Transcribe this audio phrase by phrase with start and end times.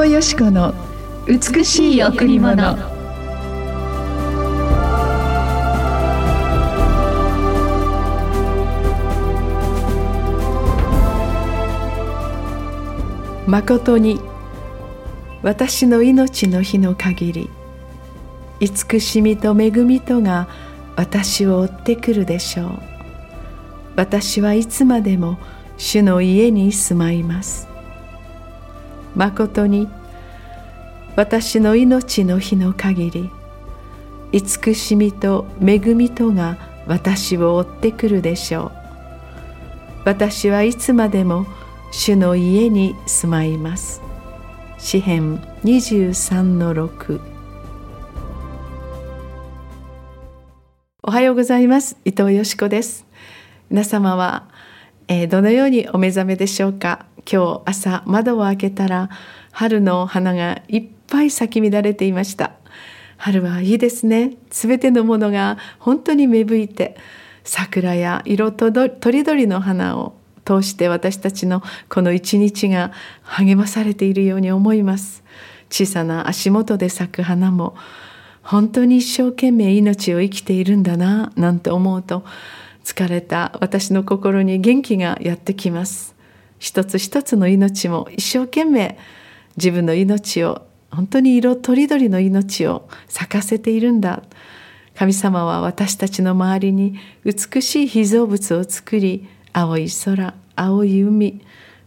[0.00, 0.72] 藤よし子の
[1.26, 2.74] 美しい贈り物。
[13.46, 14.18] 誠に
[15.42, 17.50] 私の命の日の限り
[18.60, 20.48] 慈しみと恵みとが
[20.96, 22.70] 私を追ってくるでしょう。
[23.96, 25.38] 私はいつまでも
[25.76, 27.69] 主の家に住まいます。
[29.14, 29.88] 誠に
[31.16, 33.30] 私の命の日の限り
[34.32, 38.72] 慈しみと恵みとが私を追ってくるでしょう。
[40.04, 41.46] 私はいつまでも
[41.92, 44.00] 主の家に住まいます。
[44.78, 47.20] 詩編23の6
[51.02, 51.96] おはようございます。
[52.04, 53.04] 伊藤よし子です。
[53.68, 54.48] 皆様は、
[55.12, 57.04] えー、どのようにお目覚めでしょうか？
[57.28, 59.10] 今日朝窓を開けたら
[59.50, 62.52] 春の花がいっぱい咲き乱れていました。
[63.16, 64.36] 春はいいですね。
[64.52, 66.96] すべてのものが本当に芽吹いて
[67.42, 68.70] 桜や色と
[69.10, 75.24] りどりの花を通して私たちのこの一日が励まされているように思います。
[75.70, 77.74] 小さな足元で咲く花も
[78.42, 82.24] 本当に一生懸命命を生きているんだななんて思うと
[82.84, 86.14] 疲れた私の心に元気がやってきます。
[86.58, 88.98] 一つ一つの命も一生懸命
[89.56, 94.22] 自分の命を本当に色とりどりの命を咲かせているんだ。
[94.94, 101.40] 神様は私たちの周りに美しい被造物を作り青い空青い海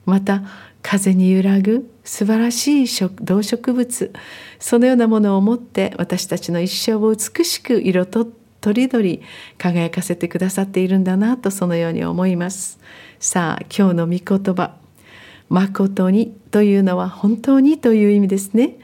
[0.05, 0.41] また
[0.81, 2.87] 風に揺らぐ素晴らしい
[3.21, 4.13] 動植物
[4.59, 8.27] そのようなものを持って私たちの一生を美しく色と
[8.63, 9.21] とりどり
[9.57, 12.79] 輝かせてくださっているんだなとそのように思います。
[13.19, 14.77] さあ今日の御言葉
[15.49, 18.77] 「誠に」というのは本当にという意味ですね。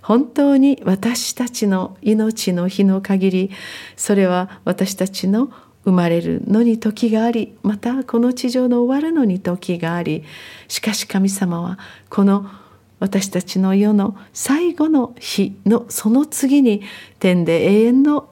[0.00, 3.50] 本当に私たちの命の日の限り。
[3.94, 5.50] それは私たちの
[5.84, 7.58] 生まれるのに時があり。
[7.62, 10.24] またこの地上の終わるのに時があり。
[10.66, 12.46] しかし神様はこの
[13.00, 16.80] 私たちの世の最後の日のその次に
[17.18, 18.30] 天で永遠の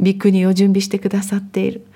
[0.00, 1.86] 御国を準備してくださっている。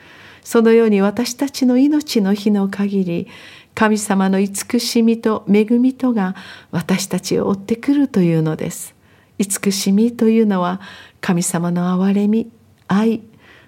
[0.42, 3.26] そのように私たちの命の日の限り
[3.74, 6.34] 神様の慈しみと恵みとが
[6.70, 8.94] 私たちを追ってくるというのです。
[9.38, 10.80] 慈しみというのは
[11.20, 12.50] 神様の憐れみ
[12.88, 13.20] 愛。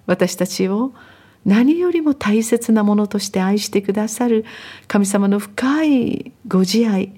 [0.06, 0.92] 私たちを
[1.44, 4.44] 何よりも大切なものとして愛してくださる
[4.88, 7.12] 神様の深いご自愛。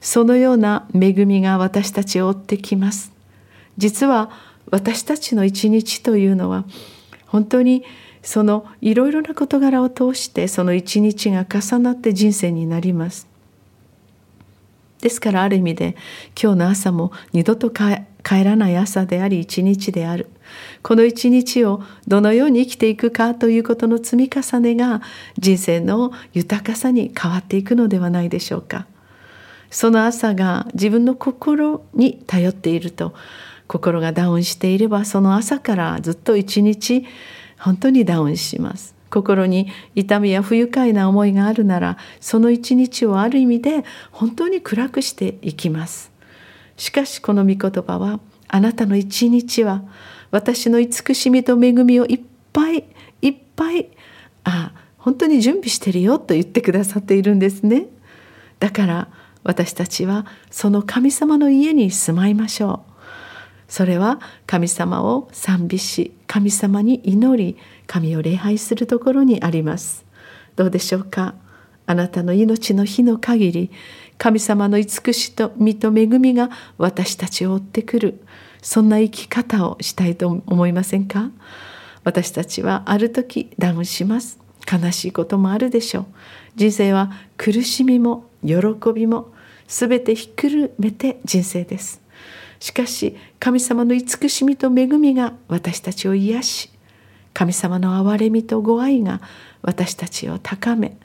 [0.00, 3.12] そのような恵みが私たちを追ってきます。
[3.78, 4.30] 実は
[4.72, 6.64] 私たちの一日というのは
[7.26, 7.84] 本当に
[8.22, 13.28] そのいろいろな事柄を通してその一日が重なって人生になります
[15.00, 15.96] ですからある意味で
[16.40, 18.04] 今日の朝も二度と帰
[18.44, 20.30] らない朝であり一日である
[20.82, 25.02] この一日をどのように生きていくかということの積み重ねが
[25.38, 28.86] 人生の豊かさに変わっていくのではないでしょうか。
[29.70, 33.14] その朝が自分の心に頼っていると
[33.72, 37.06] 心がダウンしていればその朝からずっと一日
[37.58, 38.94] 本当にダウンします。
[39.08, 46.12] 心に痛みや不愉快な思いがあるならその一日をある意味で本当に暗くしていきます。
[46.76, 49.82] しかしこの御言葉はあなたの一日は
[50.30, 52.20] 私の慈しみと恵みをいっ
[52.52, 52.84] ぱい
[53.22, 53.88] いっぱい
[54.44, 57.86] あ本当に準備してるよと言ってくださっているんですね。
[58.58, 59.08] だから
[59.44, 62.91] 私たちはその神様の家に住まいましょう。
[63.72, 67.56] それは神様を賛美し神様に祈り
[67.86, 70.04] 神を礼拝するところにあります。
[70.56, 71.34] どうでしょうか？
[71.86, 73.70] あなたの命の日の限り
[74.18, 78.22] 神様の慈しと身と恵みが私たちを追ってくる
[78.60, 81.30] そんな生き方をしたいと思いませんか？
[82.04, 84.38] 私たちはある時ダウンします。
[84.70, 86.06] 悲しいこともあるでしょう。
[86.56, 88.56] 人生は苦しみも喜
[88.94, 89.32] びも
[89.66, 92.01] 全てひっくるめて人生です。
[92.62, 96.70] しかし神様の慈しみと恵みが私たちを癒し
[97.34, 99.20] 神様の憐れみとご愛が
[99.62, 100.96] 私たちを高め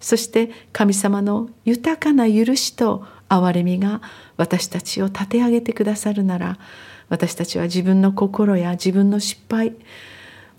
[0.00, 4.00] そして神様の豊かな許しと憐れみが
[4.38, 6.58] 私たちを立て上げてくださるなら
[7.10, 9.74] 私たちは自分の心や自分の失敗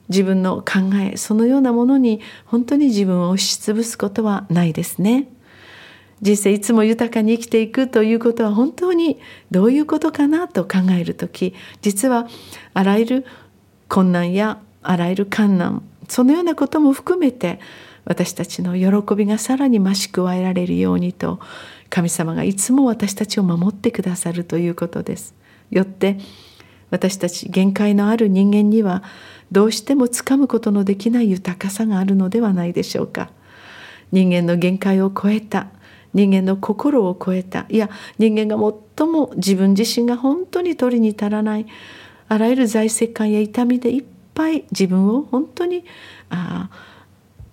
[0.09, 5.29] 自分の考えそのようなものに本当に自分を押しつぶすことはないですね。
[6.21, 9.19] 人生いつも豊かに生きていくということは本当に
[9.51, 12.27] どういうことかなと考える時実は
[12.73, 13.25] あらゆる
[13.89, 17.59] 困難やあらゆる困難そのようなことも含めて
[18.05, 21.39] 私たちの喜びがさらに増し加えられるようにと
[21.89, 25.35] 神様がいつも私たちを守ってくださるということです。
[25.69, 26.17] よって
[26.89, 29.03] 私たち限界のある人間には
[29.51, 33.29] どうしてもつかむことのできない豊かさがあるのではないでしょうか。
[34.11, 35.67] 人間の限界を超えた
[36.13, 41.65] 人間の心を超えたいや人間が最も自分自身が本当に取りに足らない
[42.29, 45.85] あらゆる財政感や痛みでいっぱい自分を本当に
[46.29, 46.69] あ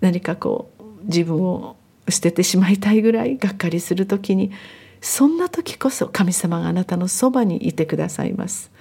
[0.01, 1.75] 何かこう自分を
[2.09, 4.51] 捨ててしまいたいぐらいがっかりする時に
[5.01, 8.71] そんな時こそ神様があなたのそばにいてくださいます。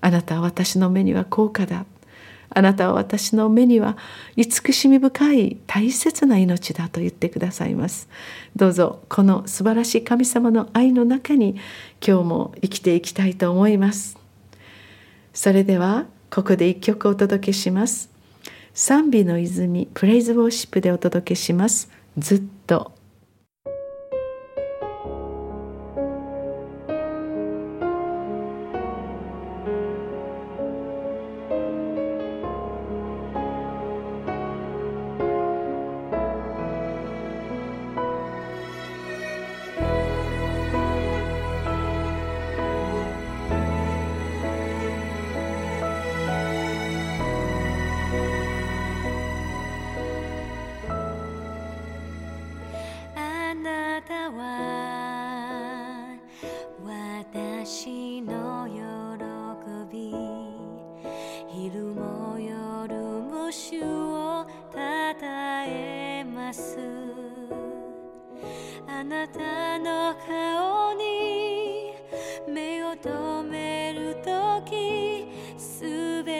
[0.00, 1.84] あなたは私の目には高価だ。
[2.54, 3.96] あなたは私の目には
[4.36, 8.08] 慈しみ深い大切な命だと言ってくださいます。
[8.54, 11.56] どうぞこの素晴らしい神様の愛の中に
[12.06, 14.16] 今日も生きていきたいと思います。
[15.32, 18.08] それではここで一曲お届けします。
[18.72, 21.90] 賛美の泉プレイズウォーシップでお届けします。
[22.18, 22.92] ずっと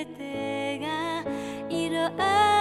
[0.05, 1.25] てが
[1.69, 2.54] 色あ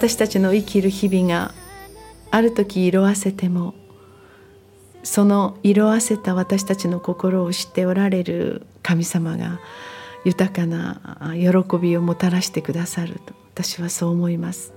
[0.00, 1.52] 私たちの生きる日々が
[2.30, 3.74] ある時色あせても
[5.02, 9.60] その色あせた私たちの心を知っておられる神様が
[10.24, 14.72] 豊かな喜びをもたらしてくださると私はそう思います。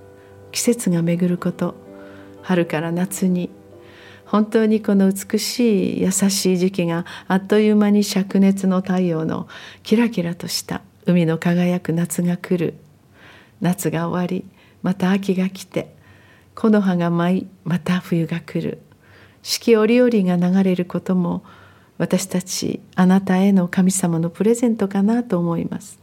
[0.52, 1.74] 季節が巡ること
[2.42, 3.48] 春から夏に
[4.26, 9.48] 本当にこの美しい優しい時期があっという間に灼熱の太陽の
[9.84, 12.74] キラキラとした海の輝く夏が来る。
[13.62, 14.44] 夏が終わり
[14.84, 15.96] また秋が来て
[16.54, 18.78] 木の葉が舞いまた冬が来る。
[19.42, 21.42] 四季折々が流れることも
[21.98, 25.98] 私たちあなたへの神様のプレゼントかなと思います。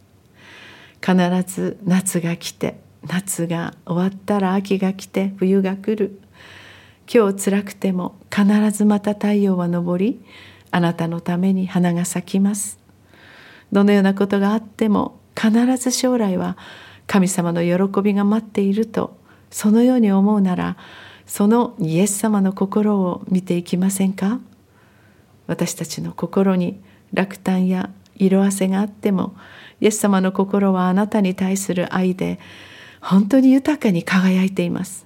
[0.99, 6.19] 必ず夏が来て夏が終わったら秋が来て冬が来る。
[7.13, 10.25] 今日辛くても必ずまた太陽は昇り
[10.71, 12.79] あなたのために花が咲きます。
[13.71, 16.57] どのようなことがあっても必ず将来は
[17.11, 19.17] 神様の喜びが待っていると
[19.49, 20.77] そのように思うなら
[21.25, 24.39] そのイエス様の心を見ていきませんか？
[25.45, 26.79] 私たちの心に
[27.11, 29.35] 落胆や色あせがあっても
[29.81, 32.39] イエス様の心はあなたに対する愛で
[33.01, 35.05] 本当に豊かに輝いています。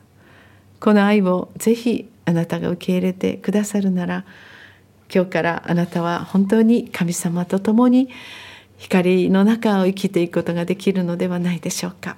[0.80, 4.26] この愛をぜひあなたが受け入れてくださるなら
[5.12, 8.10] 今日からあなたは本当に神様と共に
[8.78, 12.18] 光の中を生きていくことができるのではないでしょうか。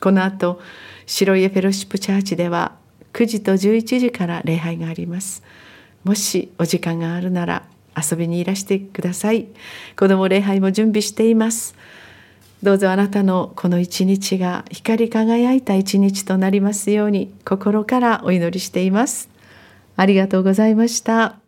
[0.00, 0.60] この後
[1.06, 2.76] 白家フェロシップチャーチでは
[3.12, 5.42] 9時と11時から礼拝があります。
[6.04, 7.62] もしお時間があるなら
[7.96, 9.48] 遊びにいらしてください。
[9.98, 11.74] 子ども礼拝も準備しています。
[12.62, 19.28] どうぞあなたのこの一日が光り輝いた一日となりますように心からお祈りしています。
[19.96, 21.41] ありがとうございました。